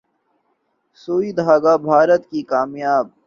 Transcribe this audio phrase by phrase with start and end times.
[1.01, 3.05] ’سوئی دھاگہ‘ بھارت کی کامیاب